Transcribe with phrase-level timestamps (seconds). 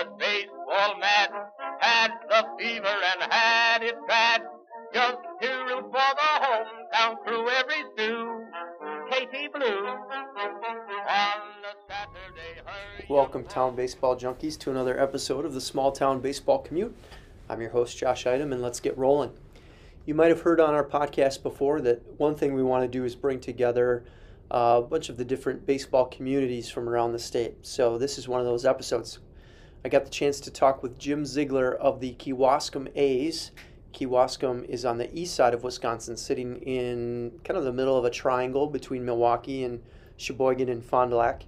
[0.00, 1.30] was baseball mad,
[1.80, 4.42] had the fever and had it bad.
[4.94, 8.44] Just to root for the hometown crew every stew.
[9.10, 9.94] Katie Blue.
[13.08, 16.94] Welcome, Town Baseball Junkies, to another episode of the Small Town Baseball Commute.
[17.48, 19.32] I'm your host, Josh Eidem, and let's get rolling.
[20.06, 23.04] You might have heard on our podcast before that one thing we want to do
[23.04, 24.04] is bring together
[24.50, 27.66] uh, a bunch of the different baseball communities from around the state.
[27.66, 29.18] So, this is one of those episodes.
[29.82, 33.50] I got the chance to talk with Jim Ziegler of the Kewaskum A's.
[33.94, 38.04] Kewaskum is on the east side of Wisconsin, sitting in kind of the middle of
[38.04, 39.82] a triangle between Milwaukee and
[40.18, 41.46] Sheboygan and Fond du Lac.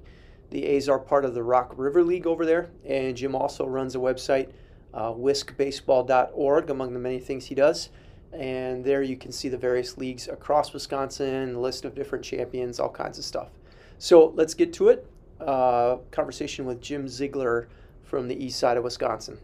[0.49, 3.95] The A's are part of the Rock River League over there, and Jim also runs
[3.95, 4.51] a website,
[4.95, 7.91] uh, whiskbaseball.org, among the many things he does.
[8.33, 12.89] And there you can see the various leagues across Wisconsin, list of different champions, all
[12.89, 13.51] kinds of stuff.
[13.99, 15.07] So let's get to it.
[15.39, 17.69] Uh, conversation with Jim Ziegler
[18.13, 19.39] from the east side of Wisconsin.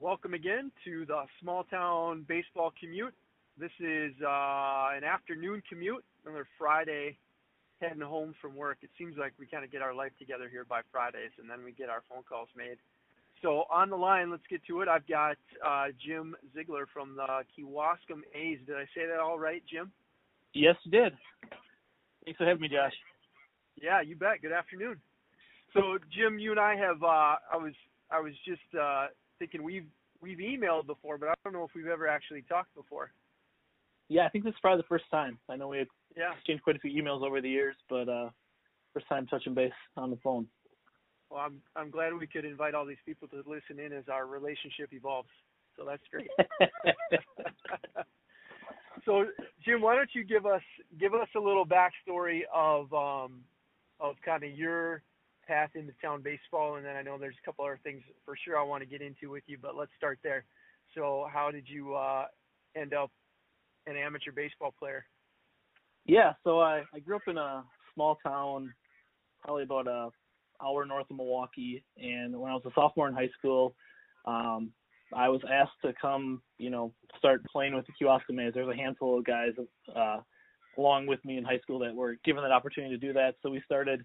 [0.00, 3.14] Welcome again to the small town baseball commute.
[3.56, 7.16] This is uh, an afternoon commute, another Friday
[7.80, 8.78] heading home from work.
[8.82, 11.62] It seems like we kind of get our life together here by Fridays and then
[11.64, 12.78] we get our phone calls made.
[13.40, 14.88] So on the line, let's get to it.
[14.88, 18.58] I've got uh, Jim Ziegler from the Kewaskum A's.
[18.66, 19.92] Did I say that all right, Jim?
[20.54, 21.12] Yes, you did.
[22.24, 22.94] Thanks for having me, Josh.
[23.80, 24.42] Yeah, you bet.
[24.42, 24.96] Good afternoon.
[25.74, 27.72] So Jim, you and I have uh, I was
[28.10, 29.06] I was just uh,
[29.38, 29.86] thinking we've
[30.20, 33.12] we've emailed before, but I don't know if we've ever actually talked before.
[34.08, 35.38] Yeah, I think this is probably the first time.
[35.48, 36.34] I know we had Yeah.
[36.34, 38.30] exchanged quite a few emails over the years, but uh
[38.92, 40.46] first time touching base on the phone.
[41.30, 44.26] Well, I'm I'm glad we could invite all these people to listen in as our
[44.26, 45.30] relationship evolves.
[45.76, 46.28] So that's great.
[49.06, 49.26] so
[49.64, 50.62] Jim, why don't you give us
[51.00, 53.40] give us a little backstory of um
[53.98, 55.02] of kind of your
[55.46, 58.58] path into town baseball, and then I know there's a couple other things for sure
[58.58, 60.44] I want to get into with you, but let's start there.
[60.94, 62.26] So how did you uh,
[62.76, 63.10] end up
[63.86, 65.04] an amateur baseball player?
[66.04, 67.64] yeah, so I I grew up in a
[67.94, 68.72] small town,
[69.42, 70.10] probably about a
[70.64, 73.74] hour north of Milwaukee, and when I was a sophomore in high school,
[74.26, 74.72] um,
[75.14, 78.54] I was asked to come, you know, start playing with the Kewaskum A's.
[78.54, 79.50] There's a handful of guys
[79.94, 80.18] uh,
[80.78, 83.34] along with me in high school that were given that opportunity to do that.
[83.42, 84.04] So we started,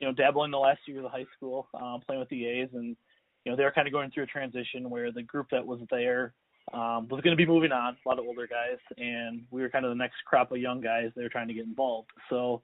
[0.00, 2.96] you know, dabbling the last years of high school, um, playing with the A's, and
[3.44, 5.80] you know they were kind of going through a transition where the group that was
[5.90, 6.34] there
[6.72, 9.70] um, was going to be moving on, a lot of older guys, and we were
[9.70, 12.10] kind of the next crop of young guys they were trying to get involved.
[12.28, 12.62] So,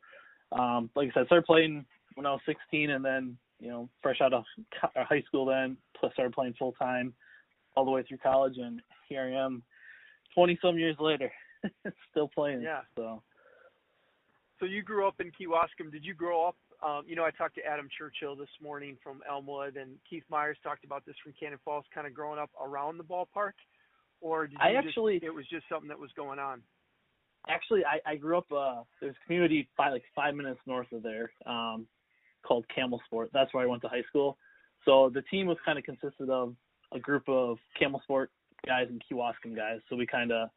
[0.52, 1.84] um, like I said, started playing
[2.14, 4.44] when I was 16, and then you know, fresh out of
[4.82, 7.14] uh, high school, then plus started playing full time
[7.76, 9.62] all the way through college, and here I am,
[10.34, 11.32] 20 some years later,
[12.10, 12.62] still playing.
[12.62, 12.80] Yeah.
[12.96, 13.22] So
[14.60, 15.90] So you grew up in Kewaskum.
[15.90, 16.56] Did you grow up?
[16.84, 20.58] Um, you know, I talked to Adam Churchill this morning from Elmwood, and Keith Myers
[20.62, 23.52] talked about this from Cannon Falls, kind of growing up around the ballpark.
[24.20, 26.62] Or did you I just- actually- it was just something that was going on?
[27.46, 28.50] actually, I, I grew up.
[28.50, 31.86] Uh, there's a community five, like five minutes north of there, um,
[32.42, 33.30] called Campbellsport.
[33.32, 34.38] That's where I went to high school.
[34.86, 36.56] So the team was kind of consisted of
[36.92, 38.28] a group of Campbellsport
[38.66, 39.80] guys and Kewaskum guys.
[39.90, 40.48] So we kind of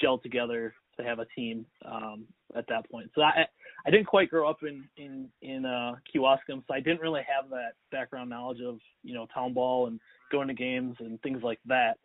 [0.00, 2.26] gelled together to have a team um,
[2.56, 3.10] at that point.
[3.14, 3.46] So I
[3.86, 7.50] I didn't quite grow up in in in uh, Kewaskum, so I didn't really have
[7.50, 10.00] that background knowledge of you know town ball and
[10.30, 11.98] going to games and things like that.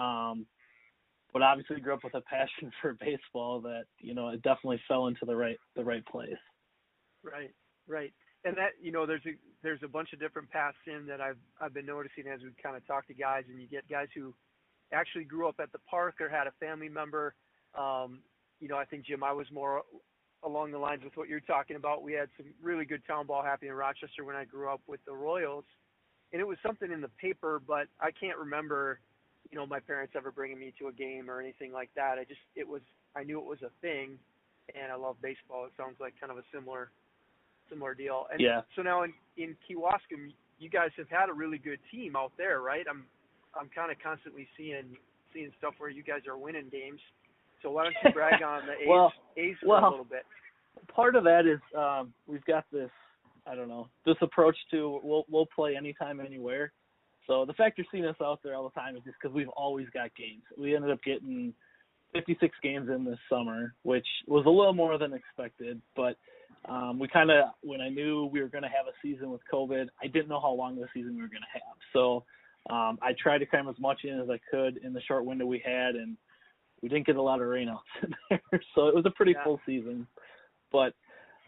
[0.00, 0.46] Um,
[1.32, 5.06] but obviously grew up with a passion for baseball that you know it definitely fell
[5.06, 6.32] into the right the right place.
[7.22, 7.50] Right,
[7.86, 8.12] right.
[8.44, 11.38] And that you know, there's a there's a bunch of different paths in that I've
[11.60, 14.34] I've been noticing as we kind of talk to guys, and you get guys who
[14.92, 17.34] actually grew up at the park or had a family member.
[17.78, 18.20] Um,
[18.60, 19.82] you know, I think Jim, I was more
[20.42, 22.02] along the lines with what you're talking about.
[22.02, 25.00] We had some really good town ball happening in Rochester when I grew up with
[25.06, 25.64] the Royals,
[26.32, 29.00] and it was something in the paper, but I can't remember,
[29.50, 32.18] you know, my parents ever bringing me to a game or anything like that.
[32.18, 32.82] I just it was
[33.16, 34.18] I knew it was a thing,
[34.74, 35.64] and I love baseball.
[35.64, 36.90] It sounds like kind of a similar
[37.68, 38.26] similar deal.
[38.32, 38.62] And Yeah.
[38.76, 42.60] so now in in Kewaskum, you guys have had a really good team out there,
[42.60, 42.86] right?
[42.88, 43.06] I'm
[43.54, 44.96] I'm kind of constantly seeing
[45.32, 47.00] seeing stuff where you guys are winning games.
[47.62, 50.24] So why don't you brag on the A's, Well, A's well, a little bit?
[50.94, 52.90] part of that is um we've got this
[53.46, 56.72] I don't know this approach to we'll we'll play anytime anywhere.
[57.26, 59.48] So the fact you're seeing us out there all the time is just because we've
[59.50, 60.42] always got games.
[60.58, 61.54] We ended up getting
[62.12, 65.80] 56 games in this summer, which was a little more than expected.
[65.94, 66.16] But
[66.68, 69.42] um, we kind of when I knew we were going to have a season with
[69.52, 71.76] COVID, I didn't know how long the season we were going to have.
[71.92, 72.24] So
[72.68, 75.46] um, I tried to cram as much in as I could in the short window
[75.46, 76.16] we had, and
[76.82, 78.40] we didn't get a lot of rainouts in there,
[78.74, 79.44] so it was a pretty Yeah.
[79.44, 80.06] full season.
[80.72, 80.94] But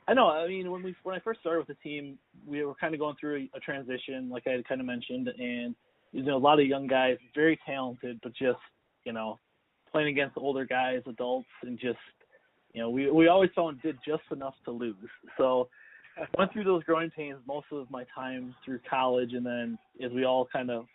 [0.08, 0.28] I know.
[0.28, 3.00] I mean, when we when I first started with the team, we were kind of
[3.00, 5.74] going through a, a transition, like I had kind of mentioned, and
[6.12, 8.58] you know, a lot of young guys, very talented, but just
[9.04, 9.38] you know,
[9.90, 11.98] playing against older guys, adults, and just
[12.74, 14.96] you know, we we always felt did just enough to lose.
[15.38, 15.68] So
[16.18, 20.10] I went through those growing pains most of my time through college, and then as
[20.12, 20.86] we all kind of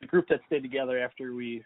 [0.00, 1.64] the group that stayed together after we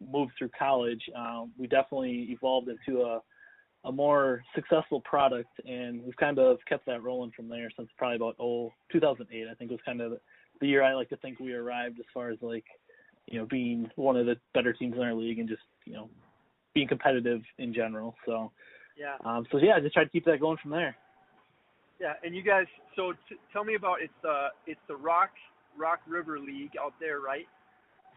[0.00, 3.20] moved through college, um, we definitely evolved into a
[3.86, 8.16] a more successful product, and we've kind of kept that rolling from there since probably
[8.16, 9.46] about oh 2008.
[9.50, 10.14] I think was kind of
[10.60, 12.64] the year I like to think we arrived as far as like
[13.26, 16.08] you know being one of the better teams in our league and just you know
[16.74, 18.14] being competitive in general.
[18.24, 18.50] So
[18.96, 19.16] yeah.
[19.24, 20.96] Um, so yeah, just try to keep that going from there.
[22.00, 25.30] Yeah, and you guys, so t- tell me about it's the it's the Rock
[25.76, 27.46] Rock River League out there, right?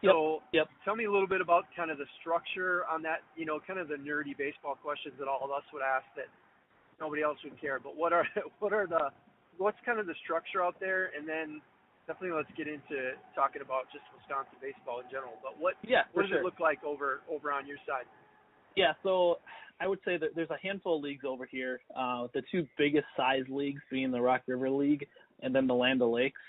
[0.04, 0.68] So yep.
[0.84, 3.78] tell me a little bit about kind of the structure on that, you know, kind
[3.78, 6.30] of the nerdy baseball questions that all of us would ask that
[7.00, 7.80] nobody else would care.
[7.82, 8.26] But what are
[8.60, 9.10] what are the
[9.58, 11.60] what's kind of the structure out there and then
[12.06, 15.34] definitely let's get into talking about just Wisconsin baseball in general.
[15.42, 16.40] But what yeah, what does sure.
[16.40, 18.06] it look like over over on your side?
[18.76, 19.38] Yeah, so
[19.80, 21.80] I would say that there's a handful of leagues over here.
[21.94, 25.06] Uh, the two biggest size leagues being the Rock River League
[25.42, 26.40] and then the Land O'Lakes.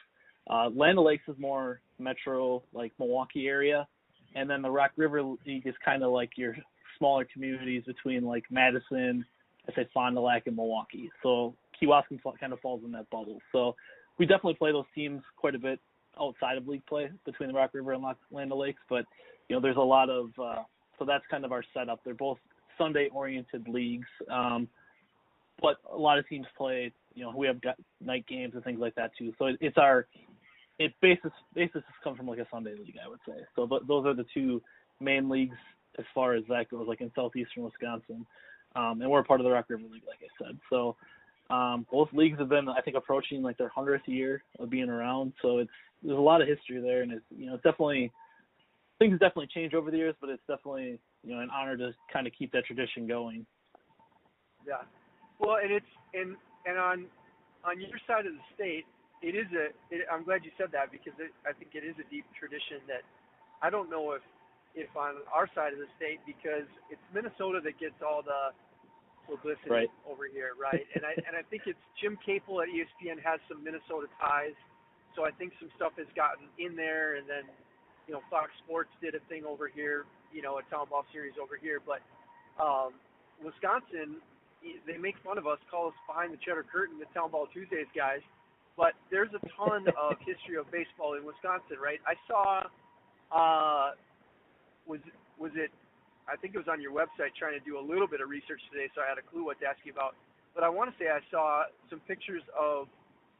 [0.48, 3.88] Uh, Land Lakes is more metro, like Milwaukee area,
[4.36, 6.56] and then the Rock River League is kind of like your
[6.98, 9.26] smaller communities between like Madison,
[9.68, 11.12] I say Fond du Lac, and Milwaukee.
[11.24, 13.40] So Kewaskum kind of falls in that bubble.
[13.52, 13.76] So
[14.18, 15.80] we definitely play those teams quite a bit
[16.20, 19.06] outside of league play between the Rock River and Land Lakes, but
[19.48, 20.64] you know there's a lot of uh,
[20.98, 22.02] so that's kind of our setup.
[22.04, 22.38] They're both
[22.78, 24.68] Sunday oriented leagues, um,
[25.62, 26.92] but a lot of teams play.
[27.16, 27.58] You know, we have
[28.02, 29.34] night games and things like that too.
[29.40, 30.08] So it, it's our
[30.80, 33.44] it basis basis comes from like a Sunday league, I would say.
[33.56, 34.62] So th- those are the two
[35.00, 35.58] main leagues
[35.98, 38.26] as far as that goes, like in southeastern Wisconsin,
[38.76, 40.58] um, and we're part of the Rock River League, like I said.
[40.70, 40.96] So
[41.50, 45.34] um, both leagues have been, I think, approaching like their hundredth year of being around.
[45.42, 45.72] So it's
[46.02, 48.12] there's a lot of history there, and it's you know it's definitely
[49.00, 52.26] things definitely changed over the years, but it's definitely you know an honor to kind
[52.26, 53.46] of keep that tradition going.
[54.66, 54.84] Yeah,
[55.40, 56.36] well, and it's and
[56.66, 57.06] and on
[57.66, 58.86] on your side of the state,
[59.21, 59.75] it is a.
[59.92, 62.80] It, I'm glad you said that because it, I think it is a deep tradition
[62.88, 63.04] that
[63.60, 64.24] I don't know if
[64.75, 68.56] if on our side of the state because it's Minnesota that gets all the
[69.27, 69.92] publicity right.
[70.07, 70.88] over here, right?
[70.95, 74.56] and I and I think it's Jim Caple at ESPN has some Minnesota ties,
[75.16, 77.44] so I think some stuff has gotten in there, and then
[78.07, 81.36] you know Fox Sports did a thing over here, you know a town ball series
[81.36, 82.00] over here, but
[82.56, 82.95] um,
[83.44, 84.24] Wisconsin
[84.60, 87.88] they make fun of us, call us behind the cheddar curtain, the town ball Tuesdays
[87.95, 88.19] guys
[88.80, 92.00] but there's a ton of history of baseball in Wisconsin, right?
[92.08, 92.64] I saw,
[93.28, 93.92] uh,
[94.88, 95.04] was
[95.36, 95.68] was it?
[96.31, 98.64] I think it was on your website trying to do a little bit of research
[98.72, 100.16] today, so I had a clue what to ask you about.
[100.56, 102.88] But I want to say I saw some pictures of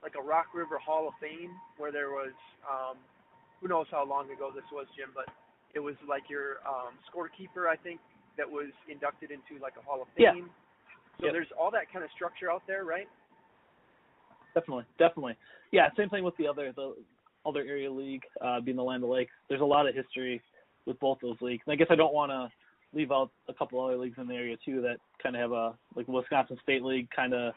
[0.04, 2.34] like a Rock River Hall of Fame where there was,
[2.68, 2.98] um,
[3.62, 5.28] who knows how long ago this was, Jim, but
[5.76, 8.00] it was like your um, scorekeeper, I think,
[8.40, 10.50] that was inducted into like a Hall of Fame.
[10.50, 10.56] Yeah.
[11.20, 11.34] So Yep.
[11.36, 13.08] there's all that kind of structure out there, right?
[14.54, 15.36] Definitely, definitely.
[15.72, 16.96] Yeah, same thing with the other the
[17.46, 19.32] other area league, uh, being the Land of Lakes.
[19.48, 20.42] There's a lot of history
[20.86, 21.64] with both those leagues.
[21.66, 22.50] And I guess I don't want to
[22.94, 25.74] leave out a couple other leagues in the area too that kind of have a
[25.96, 27.10] like Wisconsin State League.
[27.16, 27.54] Kind of,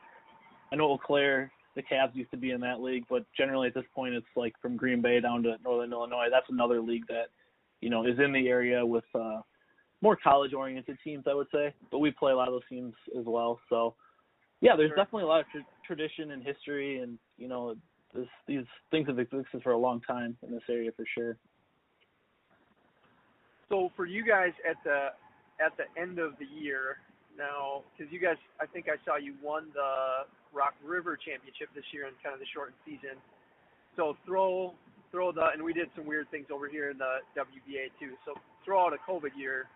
[0.71, 3.75] I know Eau Claire, the Cavs used to be in that league, but generally at
[3.75, 6.27] this point it's like from Green Bay down to Northern Illinois.
[6.31, 7.29] That's another league that
[7.81, 9.41] you know is in the area with uh,
[10.03, 11.73] more college-oriented teams, I would say.
[11.91, 13.59] But we play a lot of those teams as well.
[13.71, 13.95] So
[14.61, 14.97] yeah, there's Sure.
[14.97, 15.47] definitely a lot of
[15.85, 17.75] tradition and history, and you know,
[18.15, 21.37] this, these things have existed for a long time in this area for sure.
[23.69, 25.09] So for you guys at the
[25.65, 26.99] at the end of the year
[27.39, 31.85] now, because you guys, I think I saw you won the Rock River Championship this
[31.93, 33.17] year in kind of the shortened season.
[33.97, 34.75] So throw
[35.11, 38.13] throw the and we did some weird things over here in the WBA too.
[38.25, 38.35] So
[38.65, 39.69] throw out a COVID year.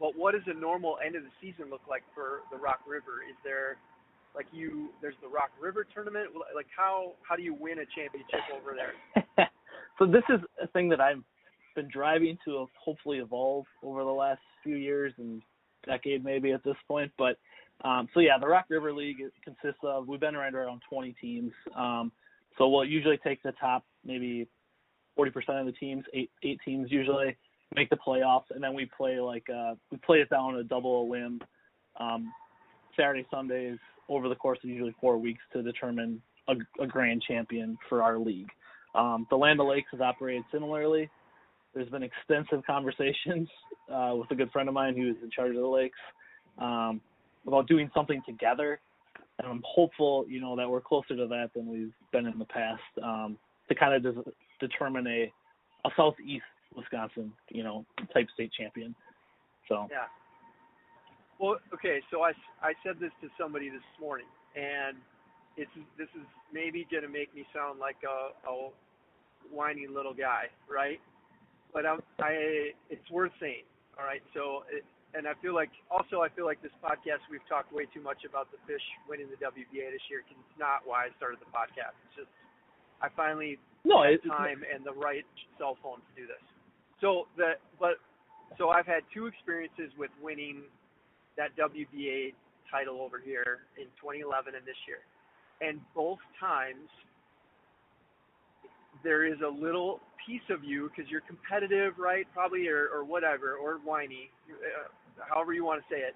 [0.00, 3.22] But what does a normal end of the season look like for the Rock River?
[3.22, 3.78] Is there
[4.34, 6.30] like you there's the Rock River tournament?
[6.54, 9.48] Like how how do you win a championship over there?
[9.98, 11.22] so this is a thing that I've
[11.74, 15.42] been driving to hopefully evolve over the last few years and
[15.86, 17.12] decade maybe at this point.
[17.18, 17.38] But
[17.84, 21.52] um, so yeah, the Rock River League consists of we've been around around 20 teams.
[21.76, 22.12] Um,
[22.58, 24.48] so we'll usually take the top maybe
[25.18, 27.36] 40% of the teams, eight eight teams usually
[27.74, 31.02] make the playoffs, and then we play like uh, we play it down a double
[31.02, 31.40] a limb,
[31.98, 32.32] um,
[32.96, 37.78] Saturday Sundays over the course of usually four weeks to determine a, a grand champion
[37.88, 38.48] for our league.
[38.94, 41.10] Um, the Land O'Lakes has operated similarly.
[41.74, 43.48] There's been extensive conversations
[43.92, 45.98] uh, with a good friend of mine who is in charge of the lakes
[46.58, 47.00] um,
[47.46, 48.80] about doing something together
[49.38, 52.44] and I'm hopeful, you know, that we're closer to that than we've been in the
[52.44, 53.36] past um,
[53.68, 54.30] to kind of des-
[54.60, 55.32] determine a
[55.86, 56.44] a southeast
[56.74, 58.94] Wisconsin, you know, type state champion.
[59.68, 60.06] So yeah.
[61.40, 62.30] Well, okay, so I,
[62.62, 64.96] I said this to somebody this morning, and
[65.56, 68.70] it's this is maybe gonna make me sound like a, a
[69.50, 71.00] whiny little guy, right?
[71.72, 73.66] But I'm, I it's worth saying.
[73.98, 74.82] All right, so it,
[75.14, 78.26] and I feel like also I feel like this podcast we've talked way too much
[78.26, 80.22] about the fish winning the WBA this year.
[80.26, 81.94] Cause it's not why I started the podcast.
[82.10, 82.32] It's just
[83.02, 85.26] I finally no, had it, time and the right
[85.58, 86.42] cell phone to do this.
[87.00, 88.02] So the but
[88.58, 90.66] so I've had two experiences with winning
[91.36, 92.34] that WBA
[92.70, 95.02] title over here in 2011 and this year,
[95.60, 96.88] and both times
[99.02, 102.26] there is a little piece of you because you're competitive, right?
[102.32, 104.30] Probably or or whatever or whiny.
[104.48, 104.88] Uh,
[105.28, 106.14] however you want to say it,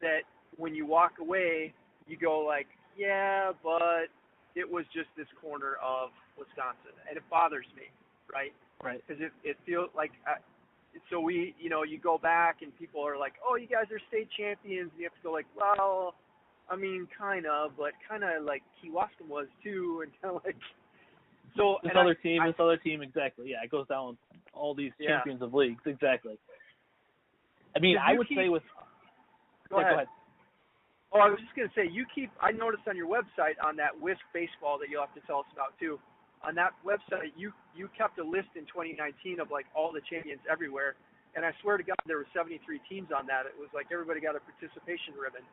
[0.00, 0.22] that
[0.56, 1.72] when you walk away,
[2.06, 4.08] you go like, yeah, but
[4.56, 7.84] it was just this corner of Wisconsin, and it bothers me,
[8.32, 8.52] right?
[8.82, 9.02] Right.
[9.06, 10.12] Because it it feels like.
[10.26, 10.34] I, uh,
[11.10, 14.00] so we, you know, you go back and people are like, "Oh, you guys are
[14.08, 16.14] state champions." And you have to go like, "Well,
[16.68, 20.56] I mean, kind of, but kind of like Kewaskum was too," and kind of like.
[21.56, 23.50] So this other I, team, I, this other team, exactly.
[23.50, 24.16] Yeah, it goes down
[24.54, 25.16] all these yeah.
[25.16, 26.38] champions of leagues, exactly.
[27.74, 28.62] I mean, I would keep, say with.
[29.68, 29.90] Go, yeah, ahead.
[29.90, 30.08] go ahead.
[31.12, 32.30] Oh, I was just gonna say you keep.
[32.40, 35.50] I noticed on your website on that Wisc baseball that you'll have to tell us
[35.52, 35.98] about too.
[36.42, 40.40] On that website, you you kept a list in 2019 of like all the champions
[40.50, 40.96] everywhere,
[41.36, 43.44] and I swear to God, there were 73 teams on that.
[43.44, 45.44] It was like everybody got a participation ribbon,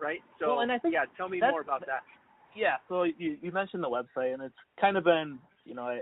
[0.00, 0.20] right?
[0.40, 2.02] So well, and I think yeah, tell me more about that.
[2.56, 6.00] Yeah, so you you mentioned the website, and it's kind of been you know I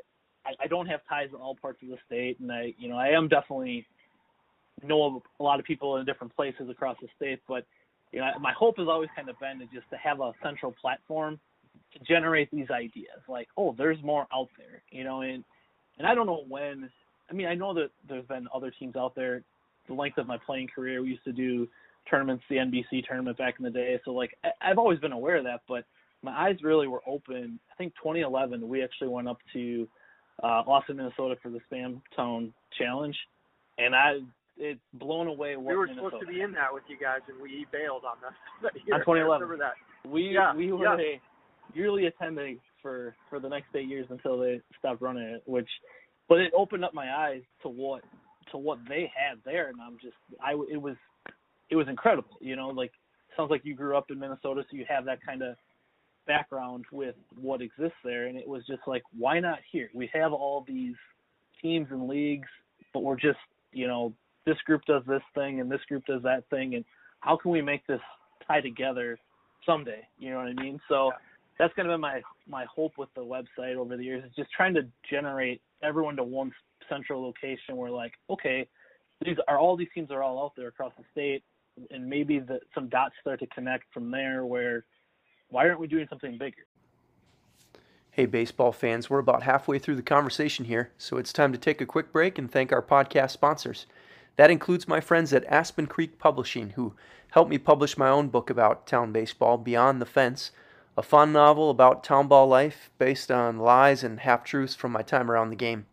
[0.63, 3.09] I don't have ties in all parts of the state, and I you know I
[3.09, 3.85] am definitely
[4.83, 7.67] know a lot of people in different places across the state, but
[8.13, 10.73] you know, my hope has always kind of been to just to have a central
[10.81, 11.41] platform
[12.07, 13.21] generate these ideas.
[13.29, 15.45] Like, oh, there's more out there, you know, and
[15.99, 16.91] and I don't know when.
[17.31, 19.43] I mean, I know that there's been other teams out there.
[19.89, 21.69] The length of my playing career, we used to do
[22.09, 23.99] tournaments, the NBC tournament back in the day.
[24.05, 25.85] So like, I, I've always been aware of that, but
[26.23, 27.59] my eyes really were open.
[27.73, 29.89] I think 2011, we actually went up to
[30.43, 33.17] uh, Austin, Minnesota for the Spam tone Challenge,
[33.79, 34.19] and I
[34.57, 35.57] it's blown away.
[35.57, 38.03] What we were Minnesota supposed to be in that with you guys, and we bailed
[38.05, 38.73] on that.
[38.93, 39.49] on 2011.
[39.49, 40.11] remember that?
[40.11, 41.17] We yeah, we were yeah.
[41.17, 41.21] a
[41.75, 45.43] yearly attending for for the next eight years until they stopped running it.
[45.47, 45.69] Which,
[46.29, 48.03] but it opened up my eyes to what
[48.51, 50.97] to what they had there, and I'm just I it was
[51.71, 52.37] it was incredible.
[52.41, 52.93] You know, like
[53.37, 55.57] sounds like you grew up in Minnesota, so you have that kind of
[56.27, 59.91] background with what exists there, and it was just like, why not here?
[59.95, 60.95] We have all these
[61.61, 62.49] teams and leagues,
[62.93, 63.39] but we're just
[63.73, 64.13] you know
[64.47, 66.85] this group does this thing and this group does that thing and
[67.21, 68.01] how can we make this
[68.47, 69.19] tie together
[69.67, 71.17] someday you know what i mean so yeah.
[71.59, 74.51] That's kind of been my my hope with the website over the years is just
[74.53, 76.53] trying to generate everyone to one
[76.89, 78.67] central location where like okay
[79.25, 81.43] these are all these teams are all out there across the state
[81.91, 84.85] and maybe the, some dots start to connect from there where
[85.49, 86.65] why aren't we doing something bigger
[88.11, 91.81] Hey, baseball fans, we're about halfway through the conversation here, so it's time to take
[91.81, 93.87] a quick break and thank our podcast sponsors.
[94.37, 96.95] That includes my friends at Aspen Creek Publishing, who
[97.33, 100.53] helped me publish my own book about town baseball, Beyond the Fence,
[100.97, 105.03] a fun novel about town ball life based on lies and half truths from my
[105.03, 105.87] time around the game.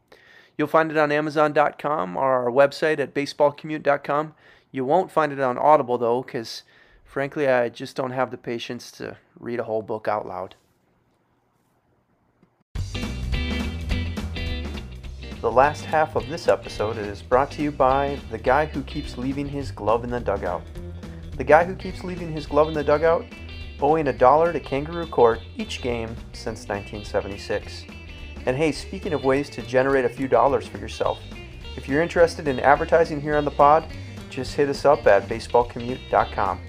[0.58, 4.36] You'll find it on Amazon.com or our website at baseballcommute.com.
[4.72, 6.64] You won't find it on Audible, though, because
[7.04, 10.56] frankly, I just don't have the patience to read a whole book out loud.
[15.42, 19.18] The last half of this episode is brought to you by the guy who keeps
[19.18, 20.62] leaving his glove in the dugout.
[21.38, 23.26] The guy who keeps leaving his glove in the dugout,
[23.82, 27.86] owing a dollar to Kangaroo Court each game since 1976.
[28.46, 31.20] And hey, speaking of ways to generate a few dollars for yourself,
[31.78, 33.86] if you're interested in advertising here on the pod,
[34.30, 36.62] just hit us up at baseballcommute.com.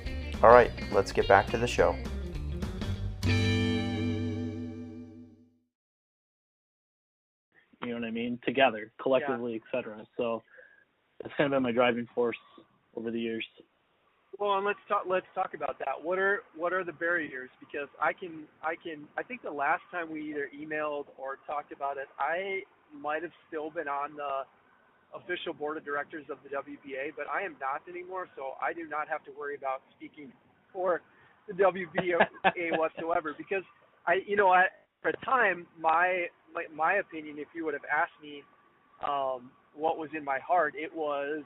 [0.42, 1.96] All right, let's get back to the show.
[7.84, 9.78] you know what I mean, together, collectively, yeah.
[9.78, 10.06] etc.
[10.16, 10.42] So
[11.20, 12.36] that's kind of been my driving force
[12.96, 13.44] over the years.
[14.38, 15.04] Well, and let's talk.
[15.08, 16.00] Let's talk about that.
[16.02, 17.50] What are what are the barriers?
[17.60, 21.72] Because I can I can I think the last time we either emailed or talked
[21.72, 22.62] about it, I
[22.98, 24.44] might have still been on the
[25.14, 28.28] official board of directors of the WBA, but I am not anymore.
[28.36, 30.32] So I do not have to worry about speaking
[30.72, 31.02] for
[31.46, 32.16] the WBA
[32.78, 33.34] whatsoever.
[33.36, 33.64] Because
[34.06, 34.72] I, you know, at
[35.04, 38.42] the time, my my, my opinion, if you would have asked me
[39.06, 41.42] um, what was in my heart, it was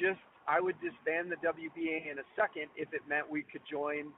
[0.00, 0.20] just
[0.50, 4.10] I would disband the WBA in a second if it meant we could join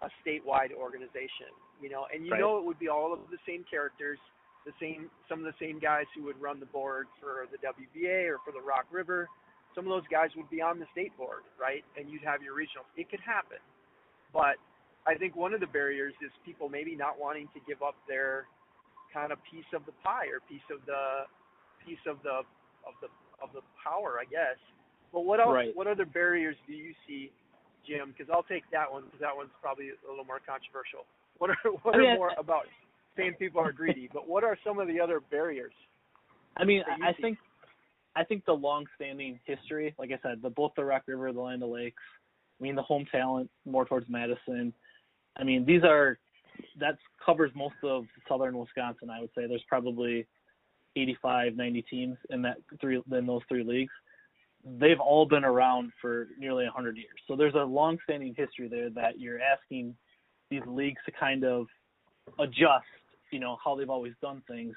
[0.00, 2.40] a statewide organization, you know, and you Right.
[2.40, 4.18] know it would be all of the same characters,
[4.64, 8.26] the same some of the same guys who would run the board for the WBA
[8.32, 9.28] or for the Rock River.
[9.74, 11.84] Some of those guys would be on the state board, right?
[11.98, 12.86] And you'd have your regional.
[12.96, 13.58] It could happen,
[14.32, 14.56] but
[15.06, 18.46] I think one of the barriers is people maybe not wanting to give up their
[19.12, 21.26] kind of piece of the pie or piece of the
[21.84, 22.40] piece of the
[22.88, 23.08] of the
[23.42, 24.56] of the power, I guess.
[25.14, 25.54] But what else?
[25.54, 25.70] Right.
[25.74, 27.30] What other barriers do you see,
[27.86, 28.12] Jim?
[28.12, 31.06] Because I'll take that one because that one's probably a little more controversial.
[31.38, 32.66] What are what I mean, are more about
[33.16, 34.10] saying people are greedy?
[34.12, 35.72] but what are some of the other barriers?
[36.56, 37.22] I mean, I see?
[37.22, 37.38] think
[38.16, 41.62] I think the long-standing history, like I said, the both the Rock River, the Land
[41.62, 42.02] of Lakes.
[42.60, 44.72] I mean, the home talent more towards Madison.
[45.36, 46.18] I mean, these are
[46.80, 49.10] that covers most of southern Wisconsin.
[49.10, 50.26] I would say there's probably
[50.96, 53.92] 85, 90 teams in that three in those three leagues.
[54.64, 57.08] They've all been around for nearly 100 years.
[57.28, 59.94] So there's a long-standing history there that you're asking
[60.50, 61.66] these leagues to kind of
[62.38, 62.86] adjust,
[63.30, 64.74] you know, how they've always done things,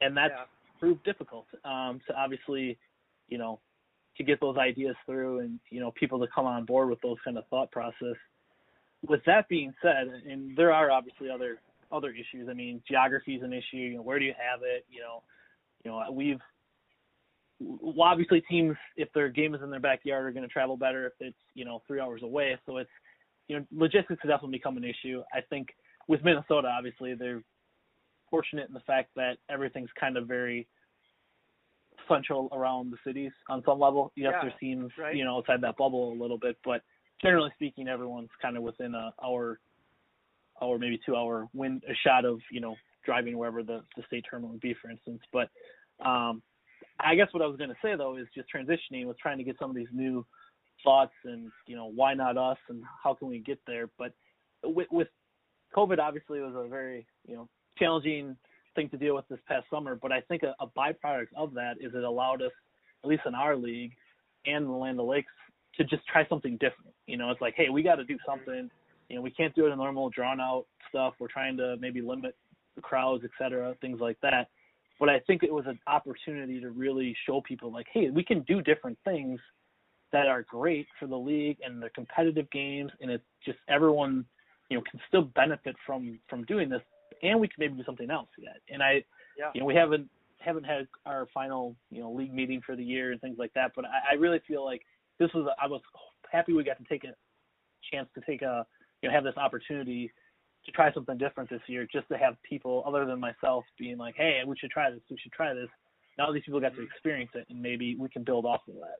[0.00, 0.44] and that's Yeah.
[0.78, 2.78] proved difficult um, to obviously,
[3.28, 3.60] you know,
[4.16, 7.18] to get those ideas through and you know people to come on board with those
[7.24, 8.16] kind of thought process.
[9.06, 11.60] With that being said, and there are obviously other
[11.92, 12.48] other issues.
[12.48, 13.76] I mean, geography is an issue.
[13.76, 14.84] You know, where do you have it?
[14.90, 15.22] You know,
[15.84, 16.40] you know, we've
[17.58, 21.06] well, obviously teams if their game is in their backyard are going to travel better
[21.06, 22.58] if it's you know three hours away.
[22.66, 22.90] So it's
[23.48, 25.22] you know logistics has definitely become an issue.
[25.32, 25.68] I think
[26.08, 27.42] with Minnesota, obviously they're
[28.30, 30.66] fortunate in the fact that everything's kind of very
[32.08, 34.12] central around the cities on some level.
[34.16, 35.14] Yes, Yeah, there seems right.
[35.14, 36.82] you know outside that bubble a little bit, but
[37.22, 39.60] generally speaking, everyone's kind of within a hour,
[40.60, 44.24] hour maybe two hour wind a shot of you know driving wherever the the state
[44.28, 45.20] terminal would be, for instance.
[45.32, 45.48] But
[46.04, 46.42] um,
[47.00, 49.44] I guess what I was going to say though is just transitioning was trying to
[49.44, 50.24] get some of these new
[50.84, 53.88] thoughts and you know why not us and how can we get there.
[53.98, 54.12] But
[54.64, 55.08] with, with
[55.76, 58.36] COVID, obviously, was a very you know challenging
[58.74, 59.98] thing to deal with this past summer.
[60.00, 62.52] But I think a, a byproduct of that is it allowed us,
[63.04, 63.92] at least in our league
[64.46, 65.32] and the Land of Lakes,
[65.76, 66.92] to just try something different.
[67.06, 68.70] You know, it's like, hey, we got to do something.
[69.08, 71.14] You know, we can't do it in normal drawn out stuff.
[71.18, 72.34] We're trying to maybe limit
[72.74, 74.48] the crowds, et cetera, things like that.
[74.98, 78.40] But I think it was an opportunity to really show people like, hey, we can
[78.42, 79.38] do different things
[80.12, 84.24] that are great for the league and the competitive games, and it's just everyone,
[84.70, 86.80] you know, can still benefit from from doing this,
[87.22, 88.56] and we can maybe do something else yet.
[88.70, 89.04] And I,
[89.36, 89.50] Yeah.
[89.54, 93.12] you know, we haven't haven't had our final, you know, league meeting for the year
[93.12, 93.72] and things like that.
[93.74, 94.82] But I, I really feel like
[95.18, 95.82] this was I was
[96.30, 97.14] happy we got to take a
[97.92, 98.66] chance to take a
[99.02, 100.12] you know have this opportunity
[100.66, 104.14] to try something different this year, just to have people other than myself being like,
[104.16, 105.68] hey, we should try this, we should try this.
[106.18, 108.98] Now these people got to experience it, and maybe we can build off of that.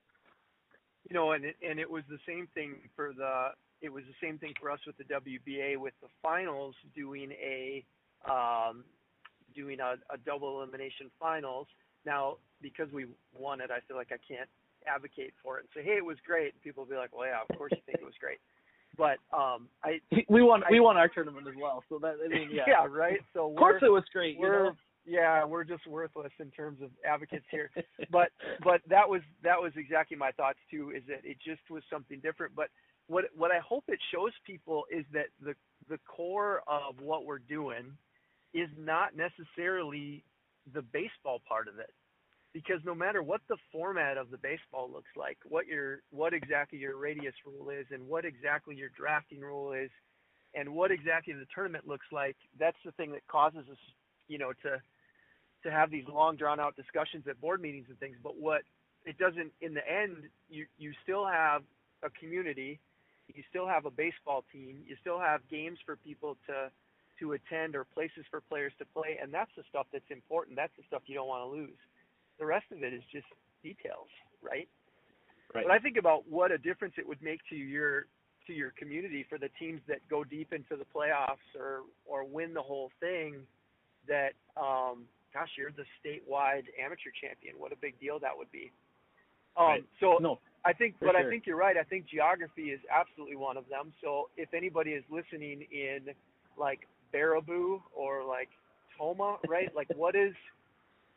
[1.08, 3.48] you know, and it, and it was the same thing for the
[3.82, 7.84] it was the same thing for us with the WBA with the finals doing a
[8.30, 8.84] um,
[9.54, 11.66] doing a, a double elimination finals.
[12.04, 13.06] Now because we
[13.38, 14.48] won it, I feel like I can't
[14.86, 16.54] advocate for it and say, hey, it was great.
[16.54, 18.38] And people will be like, well, yeah, of course you think it was great,
[18.96, 21.82] but um, I We won, I- we won our tournament as well.
[21.88, 23.20] So that I mean, yeah, yeah, right.
[23.34, 24.36] So Of course it was great.
[24.36, 24.76] You we're know?
[25.06, 27.70] yeah, we're just worthless in terms of advocates here.
[28.10, 28.30] but
[28.64, 30.92] but that was that was exactly my thoughts too.
[30.96, 32.54] Is that it just was something different.
[32.54, 32.68] But
[33.06, 35.54] what what I hope it shows people is that the
[35.88, 37.96] the core of what we're doing
[38.54, 40.24] is not necessarily
[40.72, 41.90] the baseball part of it.
[42.56, 46.78] Because no matter what the format of the baseball looks like, what your what exactly
[46.78, 49.90] your radius rule is, and what exactly your drafting rule is,
[50.54, 53.76] and what exactly the tournament looks like, that's the thing that causes us,
[54.26, 54.80] you know, to
[55.64, 58.16] to have these long drawn out discussions at board meetings and things.
[58.22, 58.62] But what
[59.04, 60.16] it doesn't in the end
[60.48, 61.60] you you still have
[62.02, 62.80] a community
[63.34, 66.70] you still have a baseball team you still have games for people to
[67.20, 69.18] to attend or places for players to play.
[69.20, 70.56] And that's the stuff that's important.
[70.56, 71.80] That's the stuff you don't want to lose
[72.38, 73.26] the rest of it is just
[73.62, 74.08] details
[74.42, 74.68] right
[75.54, 75.64] Right.
[75.64, 78.06] but i think about what a difference it would make to your
[78.46, 82.52] to your community for the teams that go deep into the playoffs or or win
[82.52, 83.36] the whole thing
[84.08, 88.70] that um gosh you're the statewide amateur champion what a big deal that would be
[89.56, 89.84] um Right.
[90.00, 91.76] so no, I think, but I think you're right.
[91.76, 93.92] I think geography is absolutely one of them.
[94.02, 96.08] So if anybody is listening in
[96.58, 96.80] like
[97.14, 98.48] Baraboo or like
[98.98, 99.72] Tomah, right?
[99.76, 100.34] like what is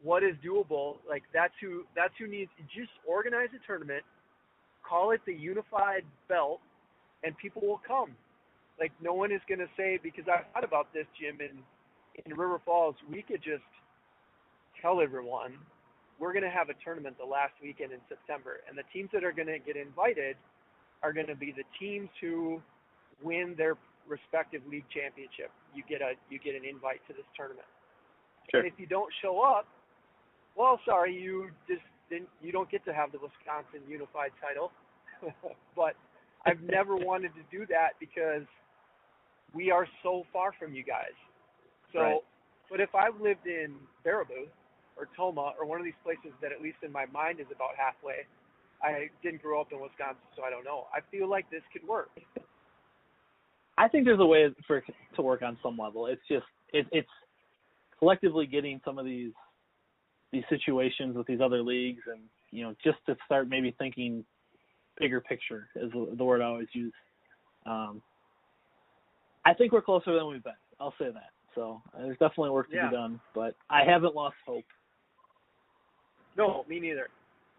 [0.04, 0.98] what is doable?
[1.08, 4.04] Like that's who that's who needs just organize a tournament,
[4.88, 6.60] call it the unified belt,
[7.24, 8.12] and people will come.
[8.80, 11.60] Like no one is gonna say because I thought about this, Jim, in
[12.26, 13.64] in River Falls, we could just
[14.82, 15.54] tell everyone
[16.20, 19.24] we're going to have a tournament the last weekend in September, and the teams that
[19.24, 20.36] are going to get invited
[21.02, 22.62] are going to be the teams who
[23.24, 27.68] win their respective league championship, you get a you get an invite to this tournament.
[28.52, 28.60] Sure.
[28.60, 29.68] And if you don't show up,
[30.60, 32.28] well, sorry, you just didn't.
[32.42, 34.72] You don't get to have the Wisconsin Unified title.
[35.76, 35.96] but
[36.46, 38.44] I've never wanted to do that because
[39.54, 41.16] we are so far from you guys.
[41.94, 42.20] So, Right.
[42.70, 43.74] but if I lived in
[44.06, 44.52] Baraboo
[44.98, 47.72] or Tomah or one of these places that at least in my mind is about
[47.78, 48.28] halfway,
[48.84, 50.88] I didn't grow up in Wisconsin, so I don't know.
[50.94, 52.12] I feel like this could work.
[53.78, 54.84] I think there's a way for
[55.16, 56.08] to work on some level.
[56.08, 57.10] It's just it, it's
[57.98, 59.32] collectively getting some of these
[60.32, 64.24] these situations with these other leagues, and you know, just to start maybe thinking
[64.98, 66.94] bigger picture is the word I always use.
[67.66, 68.02] Um,
[69.46, 70.54] I think we're closer than we've been.
[70.80, 71.32] I'll say that.
[71.56, 72.90] So uh, there's definitely work to Yeah.
[72.90, 74.66] be done, but I haven't lost hope.
[76.38, 77.10] No, me neither.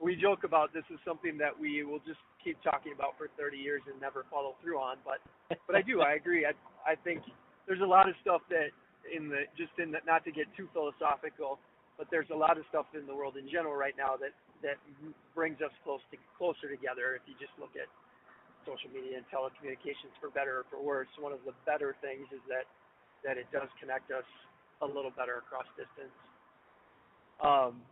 [0.00, 3.59] We joke about this is something that we will just keep talking about for 30
[3.59, 4.96] years and never follow through on.
[5.04, 5.20] But
[5.66, 6.00] but I do.
[6.00, 6.46] I agree.
[6.46, 6.52] I
[6.90, 7.22] I think
[7.66, 8.68] there's a lot of stuff that
[9.14, 11.59] in the just in the, not to get too philosophical,
[12.00, 14.32] but there's a lot of stuff in the world in general right now that
[14.64, 14.80] that
[15.36, 17.12] brings us close to closer together.
[17.12, 17.84] If you just look at
[18.64, 22.40] social media and telecommunications, for better or for worse, one of the better things is
[22.48, 22.64] that
[23.20, 24.24] that it does connect us
[24.80, 26.16] a little better across distance.
[27.44, 27.84] Um,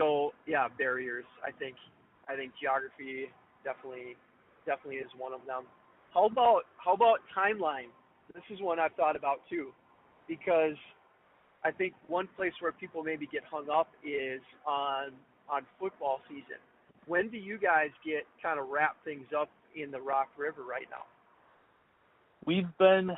[0.00, 1.28] so yeah, barriers.
[1.44, 1.76] I think
[2.32, 3.28] I think geography
[3.60, 4.16] definitely
[4.64, 5.68] definitely is one of them.
[6.16, 7.92] How about how about timeline?
[8.32, 9.76] This is one I've thought about too,
[10.24, 10.80] because
[11.64, 15.12] I think one place where people maybe get hung up is on
[15.48, 16.58] on football season.
[17.06, 20.86] When do you guys get kind of wrap things up in the Rock River right
[20.90, 21.04] now?
[22.44, 23.10] We've been,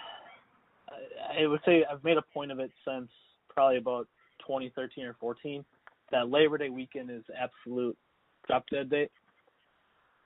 [1.38, 3.08] I would say, I've made a point of it since
[3.48, 4.08] probably about
[4.40, 5.64] 2013 or 14
[6.10, 7.96] that Labor Day weekend is absolute
[8.46, 9.10] drop dead date.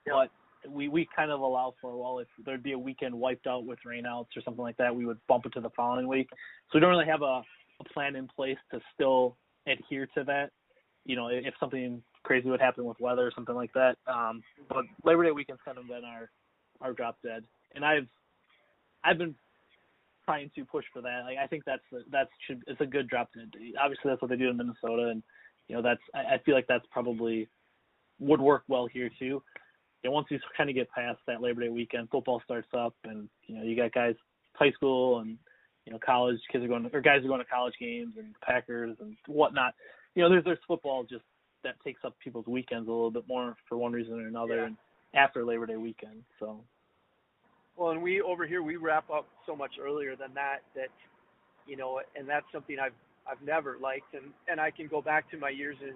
[0.05, 0.29] But
[0.69, 3.79] we we kind of allow for well, if there'd be a weekend wiped out with
[3.85, 6.29] rainouts or something like that, we would bump it to the following week.
[6.31, 7.41] So we don't really have a,
[7.79, 9.37] a plan in place to still
[9.67, 10.51] adhere to that.
[11.05, 13.97] You know, if something crazy would happen with weather or something like that.
[14.07, 16.29] Um, but Labor Day weekend's kind of been our
[16.81, 17.43] our drop dead,
[17.75, 18.07] and I've
[19.03, 19.35] I've been
[20.25, 21.21] trying to push for that.
[21.25, 23.51] Like I think that's that's should it's a good drop dead.
[23.81, 25.23] Obviously, that's what they do in Minnesota, and
[25.67, 27.47] you know that's I, I feel like that's probably
[28.19, 29.41] would work well here too.
[30.03, 33.27] And once you kind of get past that Labor Day weekend, football starts up, and
[33.47, 34.15] you know you got guys
[34.53, 35.37] high school and
[35.85, 38.35] you know college kids are going to, or guys are going to college games and
[38.41, 39.73] Packers and whatnot.
[40.15, 41.23] You know there's there's football just
[41.63, 44.65] that takes up people's weekends a little bit more for one reason or another, Yeah.
[44.65, 44.77] and
[45.13, 46.23] after Labor Day weekend.
[46.39, 46.63] So
[47.75, 50.89] Well, and we over here we wrap up so much earlier than that that
[51.67, 52.93] you know, and that's something I've
[53.29, 55.95] I've never liked, and and I can go back to my years in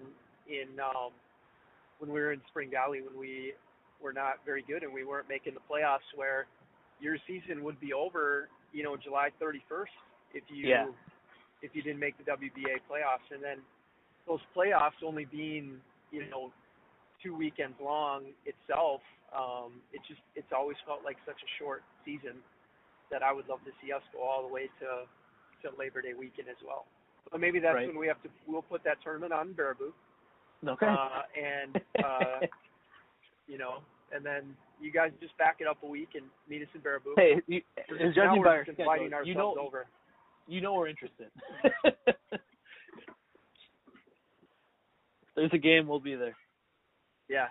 [0.53, 1.11] in um,
[1.99, 3.53] when we were in Spring Valley when we
[4.01, 6.45] were not very good and we weren't making the playoffs, where
[6.99, 9.93] your season would be over, you know, July 31st
[10.33, 10.87] if you Yeah.
[11.61, 13.63] if you didn't make the WBA playoffs, and then
[14.27, 15.81] those playoffs only being
[16.11, 16.51] you know
[17.21, 22.43] two weekends long itself, um, it just it's always felt like such a short season
[23.09, 25.07] that I would love to see us go all the way to
[25.61, 26.85] to Labor Day weekend as well.
[27.31, 27.87] But maybe that's Right.
[27.87, 29.93] when we have to we'll put that tournament on Baraboo,
[30.67, 30.87] okay.
[30.87, 32.39] uh, and uh,
[33.47, 33.81] you know,
[34.11, 37.13] and then you guys just back it up a week and meet us in Baraboo.
[37.15, 39.85] hey, you, We're just- judging by our schedule, you know over.
[40.47, 41.27] you know we're interested.
[45.35, 46.35] There's a game, we'll be there.
[47.29, 47.47] Yeah.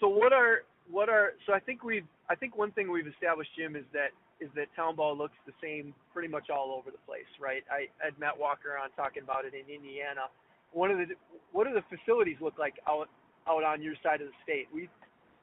[0.00, 3.50] So what are what are so I think we've I think one thing we've established,
[3.56, 6.98] Jim, is that is that town ball looks the same pretty much all over the
[7.06, 7.62] place, right?
[7.70, 10.28] I I had Matt Walker on talking about it in Indiana.
[10.72, 11.14] One of the
[11.52, 13.08] what do the facilities look like out
[13.48, 14.66] out on your side of the state?
[14.74, 14.88] We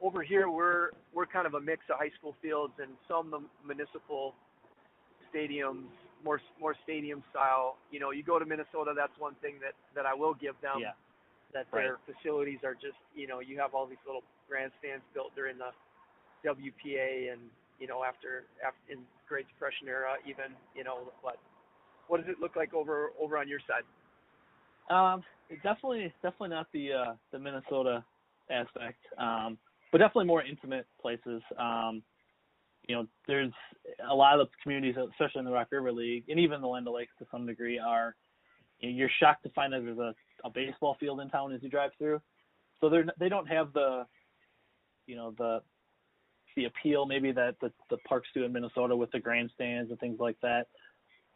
[0.00, 3.40] over here we're we're kind of a mix of high school fields and some the
[3.66, 4.34] municipal
[5.34, 5.88] stadiums,
[6.24, 7.76] more more stadium style.
[7.90, 10.80] You know, you go to Minnesota, that's one thing that that I will give them
[10.80, 10.92] yeah.
[11.54, 15.56] that their facilities are just you know you have all these little grandstands built during
[15.58, 15.70] the
[16.44, 17.40] WPA and
[17.78, 21.38] you know after after in Great Depression era even you know what
[22.08, 23.84] what does it look like over over on your side?
[24.90, 25.22] Um,
[25.62, 28.04] definitely definitely not the uh, the Minnesota
[28.50, 29.56] aspect, um,
[29.92, 31.42] but definitely more intimate places.
[31.58, 32.02] Um,
[32.88, 33.52] you know, there's
[34.08, 36.88] a lot of the communities, especially in the Rock River League, and even the Land
[36.88, 38.16] O'Lakes to some degree, are
[38.80, 41.62] you know, you're shocked to find that there's a, a baseball field in town as
[41.62, 42.20] you drive through.
[42.80, 44.06] So they're they don't have the
[45.06, 45.60] you know the
[46.56, 50.18] the appeal maybe that the the parks do in Minnesota with the grandstands and things
[50.18, 50.66] like that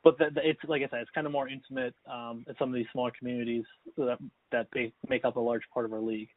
[0.05, 2.69] but the, the, it's like I said, it's kind of more intimate um, in some
[2.69, 3.65] of these smaller communities
[3.97, 4.19] that
[4.53, 4.69] that
[5.09, 6.29] make up a large part of our league.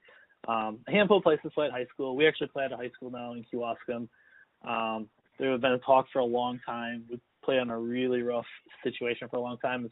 [0.47, 2.15] Um, a handful of places play at high school.
[2.15, 4.07] We actually play at a high school now in Kewaskum.
[4.67, 5.07] Um,
[5.39, 7.03] there have been a talk for a long time.
[7.09, 8.45] We play on a really rough
[8.83, 9.89] situation for a long time.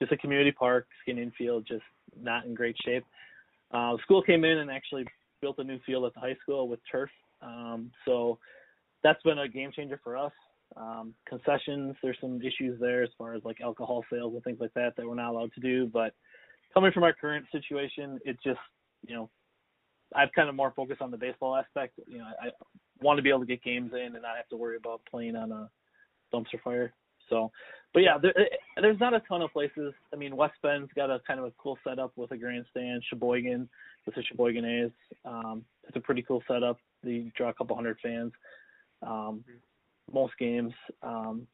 [0.00, 1.82] Just a community park, skin infield, just
[2.20, 3.04] not in great shape.
[3.72, 5.04] Uh, school came in and actually
[5.40, 7.10] built a new field at the high school with turf.
[7.42, 8.38] Um, so
[9.02, 10.32] that's been a game changer for us.
[10.76, 14.74] Um, concessions, there's some issues there as far as like alcohol sales and things like
[14.74, 15.86] that that we're not allowed to do.
[15.86, 16.14] But
[16.72, 18.58] coming from our current situation, it just,
[19.06, 19.30] you know,
[20.14, 21.98] I've kind of more focused on the baseball aspect.
[22.06, 22.50] You know, I,
[23.00, 25.36] want to be able to get games in and not have to worry about playing
[25.36, 25.68] on a
[26.32, 26.92] dumpster fire.
[27.28, 27.50] So,
[27.92, 28.32] but yeah, there,
[28.80, 29.92] there's not a ton of places.
[30.12, 33.02] I mean, West Bend's got a kind of a cool setup with a grandstand.
[33.08, 33.68] Sheboygan,
[34.06, 34.90] with the Sheboygan A's,
[35.24, 36.78] um, it's a pretty cool setup.
[37.02, 38.32] They draw a couple hundred fans
[39.06, 39.44] um,
[40.12, 40.72] most games.
[41.02, 41.46] Um,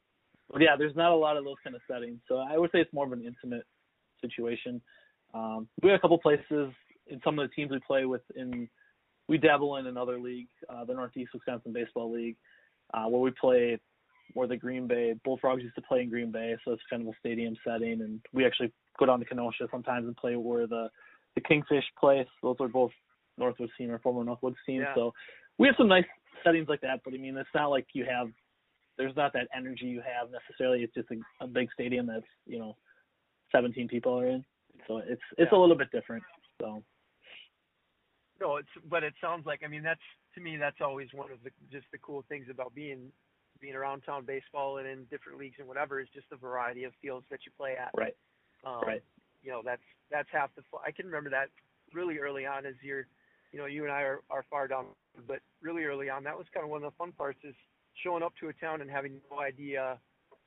[0.50, 2.20] but yeah, there's not a lot of those kind of settings.
[2.28, 3.64] So I would say it's more of an intimate
[4.20, 4.80] situation.
[5.32, 6.72] Um, we have a couple places
[7.10, 8.22] in some of the teams we play with.
[8.36, 8.68] In
[9.28, 12.36] we dabble in another league, uh, the Northeast Wisconsin Baseball League,
[12.94, 13.78] uh, where we play
[14.34, 17.08] where the Green Bay Bullfrogs used to play in Green Bay, so it's kind of
[17.08, 20.88] a stadium setting, and we actually go down to Kenosha sometimes and play where the
[21.34, 22.26] the Kingfish place.
[22.42, 22.92] Those are both
[23.40, 24.82] Northwoods team or former Northwoods team.
[24.82, 24.94] Yeah.
[24.94, 25.12] So
[25.58, 26.04] we have some nice
[26.44, 28.28] settings like that, but I mean, it's not like you have.
[28.98, 30.82] There's not that energy you have necessarily.
[30.82, 32.76] It's just a, a big stadium that's you know,
[33.52, 34.44] 17 people are in.
[34.86, 35.58] So it's it's Yeah.
[35.58, 36.22] a little bit different.
[36.60, 36.82] So
[38.40, 40.00] No, it's but it sounds like I mean that's
[40.34, 43.12] to me that's always one of the just the cool things about being
[43.60, 46.92] being around town baseball and in different leagues and whatever is just the variety of
[47.02, 47.90] fields that you play at.
[47.94, 48.16] right,
[48.64, 49.02] Um, right.
[49.42, 50.62] You know that's that's half the.
[50.86, 51.48] I can remember that
[51.92, 53.06] really early on as you're,
[53.52, 54.86] you know, you and I are, are far down,
[55.26, 57.54] but really early on that was kind of one of the fun parts is
[58.02, 59.98] showing up to a town and having no idea.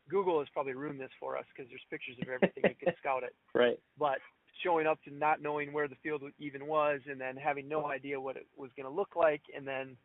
[0.09, 3.23] Google has probably ruined this for us because there's pictures of everything you can scout
[3.23, 3.79] it right.
[3.97, 4.19] but
[4.61, 8.19] showing up to not knowing where the field even was and then having no idea
[8.19, 9.97] what it was going to look like and then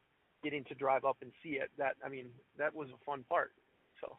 [0.42, 3.52] getting to drive up and see it that i mean that was a fun part
[4.00, 4.16] so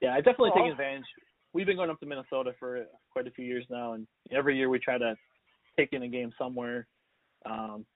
[0.00, 1.06] Yeah, I definitely Well- take advantage.
[1.54, 4.68] We've been going up to Minnesota for quite a few years now, and every year
[4.68, 5.16] we try to
[5.76, 6.86] take in a game somewhere.
[7.46, 7.86] Um,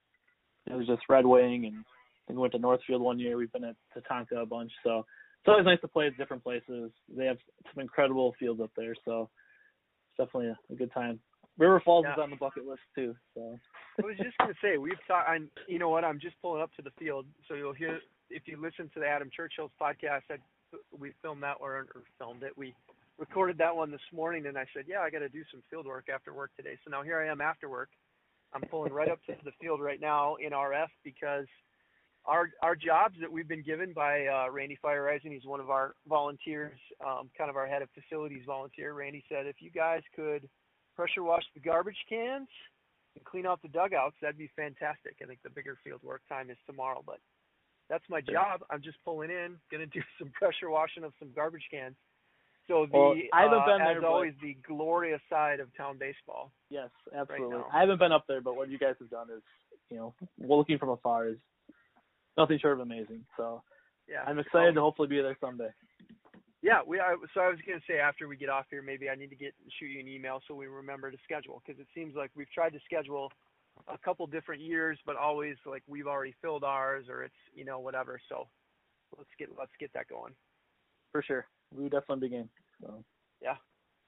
[0.65, 1.85] it was just Red Wing, and
[2.27, 3.37] we went to Northfield one year.
[3.37, 5.05] We've been at Tatanka a bunch, so
[5.39, 6.91] it's always nice to play at different places.
[7.07, 7.37] They have
[7.73, 9.29] some incredible fields up there, so
[10.17, 11.19] definitely a, a good time.
[11.57, 12.13] River Falls Yeah.
[12.13, 13.15] is on the bucket list too.
[13.35, 13.59] So
[14.01, 16.61] i was just going to say we've talked i'm you know what i'm just pulling
[16.61, 17.99] up to the field so you'll hear
[18.31, 20.37] if you listen to the adam churchill's podcast I,
[20.97, 22.73] we filmed that or, or filmed it we
[23.19, 25.85] recorded that one this morning and i said yeah i got to do some field
[25.85, 27.89] work after work today so now here i am after work
[28.53, 31.45] i'm pulling right up to the field right now in rf because
[32.25, 35.69] our our jobs that we've been given by uh, Randy Fire Rising, he's one of
[35.69, 38.93] our volunteers, um, kind of our head of facilities volunteer.
[38.93, 40.47] Randy said if you guys could
[40.95, 42.47] pressure wash the garbage cans
[43.15, 45.17] and clean out the dugouts, that'd be fantastic.
[45.21, 47.19] I think the bigger field work time is tomorrow, but
[47.89, 48.61] that's my job.
[48.69, 51.95] I'm just pulling in, gonna do some pressure washing of some garbage cans.
[52.69, 55.97] So the Well, I haven't uh, been there, as always the glorious side of town
[55.99, 56.53] baseball.
[56.69, 57.57] yes, absolutely.
[57.57, 57.67] now.
[57.73, 59.43] I haven't been up there, but what you guys have done is,
[59.89, 61.37] you know, looking from afar is
[62.37, 63.25] nothing short of amazing.
[63.37, 63.61] So
[64.07, 65.69] Yeah, I'm excited to hopefully be there someday.
[66.61, 67.15] Yeah, we are.
[67.33, 69.35] So I was going to say after we get off here, maybe I need to
[69.35, 72.49] get shoot you an email so we remember to schedule because it seems like we've
[72.51, 73.29] tried to schedule
[73.89, 77.79] a couple different years, but always like we've already filled ours or it's you know
[77.79, 78.19] whatever.
[78.29, 78.47] So
[79.17, 80.33] let's get let's get that going.
[81.11, 81.45] For sure.
[81.75, 82.49] We would definitely begin.
[82.81, 83.03] So
[83.41, 83.55] Yeah.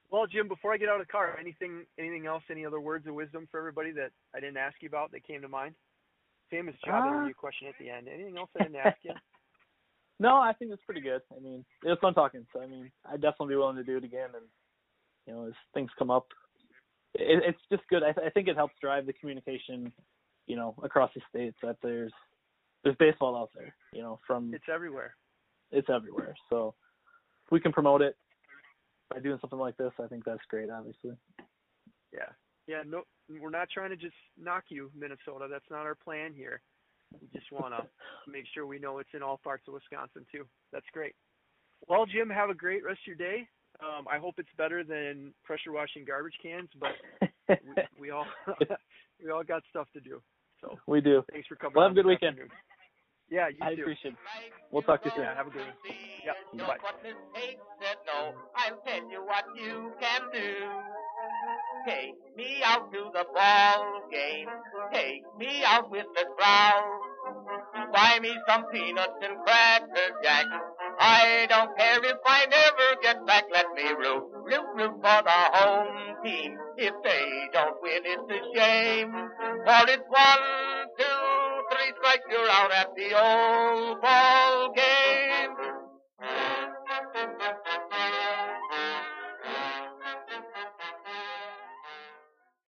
[0.10, 2.44] Well, Jim, before I get out of the car, anything anything else?
[2.50, 5.42] Any other words of wisdom for everybody that I didn't ask you about that came
[5.42, 5.76] to mind?
[6.56, 8.08] Famous job Uh, interview question at the end.
[8.08, 9.12] Anything else I didn't ask you?
[10.18, 11.22] No, I think it's pretty good.
[11.36, 12.48] I mean, it was fun talking.
[12.54, 14.30] So I mean, I'd definitely be willing to do it again.
[14.34, 14.46] And
[15.28, 16.28] you know, as things come up,
[17.16, 18.02] it, it's just good.
[18.02, 19.92] I, th- I think it helps drive the communication,
[20.48, 22.14] you know, across the states that there's
[22.86, 23.76] there's baseball out there.
[23.92, 25.16] You know, from It's everywhere.
[25.72, 26.34] it's everywhere.
[26.50, 26.76] So
[27.46, 28.16] if we can promote it
[29.10, 30.70] by doing something like this, I think that's great.
[30.70, 31.18] Obviously.
[32.14, 32.32] Yeah.
[32.68, 33.04] Yeah, no
[33.42, 35.48] we're not trying to just knock you, Minnesota.
[35.50, 36.62] That's not our plan here.
[37.20, 37.86] We just want to
[38.32, 40.46] make sure we know it's in all parts of Wisconsin too.
[40.72, 41.16] That's great.
[41.88, 43.48] Well, Jim, have a great rest of your day.
[43.84, 46.92] Um, I hope it's better than pressure washing garbage cans, but
[47.50, 47.56] we,
[48.00, 48.26] we all
[49.24, 50.22] we all got stuff to do.
[50.62, 51.24] So we do.
[51.32, 51.74] thanks for coming.
[51.76, 52.40] Well, have a good weekend.
[52.40, 52.52] afternoon.
[53.30, 53.82] Yeah, you I too.
[53.82, 54.18] appreciate it.
[54.72, 55.26] We'll talk to you soon.
[55.26, 55.74] Yeah, have a good one.
[56.26, 56.78] Yep, Just bye.
[56.80, 58.38] what mistakes said no.
[58.56, 61.05] I'll tell you what you can do.
[61.88, 64.48] Take me out to the ball game.
[64.92, 66.84] Take me out with the crowd.
[67.94, 70.46] Buy me some peanuts and cracker jack.
[71.00, 73.46] I don't care if I never get back.
[73.54, 76.58] Let me root, root, root for the home team.
[76.78, 79.12] If they don't win, it's a shame.
[79.66, 80.46] For it's one,
[80.98, 81.22] two,
[81.72, 84.02] three strikes, you're out at the old